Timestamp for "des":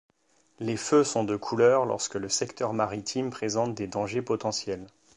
3.75-3.85